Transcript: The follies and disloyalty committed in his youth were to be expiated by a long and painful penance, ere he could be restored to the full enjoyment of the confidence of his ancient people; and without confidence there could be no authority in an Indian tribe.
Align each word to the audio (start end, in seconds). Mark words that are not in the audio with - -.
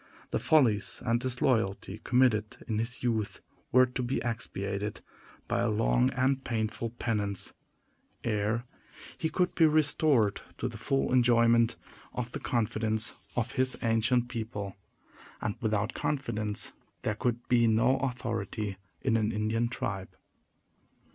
The 0.31 0.39
follies 0.39 0.99
and 1.05 1.19
disloyalty 1.19 1.99
committed 2.03 2.57
in 2.67 2.79
his 2.79 3.03
youth 3.03 3.39
were 3.71 3.85
to 3.85 4.01
be 4.01 4.19
expiated 4.23 5.01
by 5.47 5.59
a 5.59 5.69
long 5.69 6.09
and 6.13 6.43
painful 6.43 6.89
penance, 6.97 7.53
ere 8.23 8.65
he 9.19 9.29
could 9.29 9.53
be 9.53 9.67
restored 9.67 10.41
to 10.57 10.67
the 10.67 10.79
full 10.79 11.13
enjoyment 11.13 11.75
of 12.13 12.31
the 12.31 12.39
confidence 12.39 13.13
of 13.35 13.51
his 13.51 13.77
ancient 13.83 14.27
people; 14.27 14.75
and 15.39 15.53
without 15.61 15.93
confidence 15.93 16.71
there 17.03 17.13
could 17.13 17.47
be 17.47 17.67
no 17.67 17.97
authority 17.99 18.77
in 19.03 19.15
an 19.17 19.31
Indian 19.31 19.67
tribe. 19.69 20.09